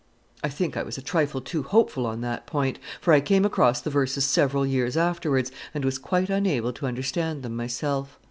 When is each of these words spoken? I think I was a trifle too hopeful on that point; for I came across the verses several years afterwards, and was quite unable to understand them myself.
I 0.43 0.49
think 0.49 0.75
I 0.77 0.81
was 0.81 0.97
a 0.97 1.01
trifle 1.03 1.41
too 1.41 1.61
hopeful 1.61 2.07
on 2.07 2.21
that 2.21 2.47
point; 2.47 2.79
for 2.99 3.13
I 3.13 3.21
came 3.21 3.45
across 3.45 3.81
the 3.81 3.91
verses 3.91 4.25
several 4.25 4.65
years 4.65 4.97
afterwards, 4.97 5.51
and 5.75 5.85
was 5.85 5.99
quite 5.99 6.31
unable 6.31 6.73
to 6.73 6.87
understand 6.87 7.43
them 7.43 7.55
myself. 7.55 8.17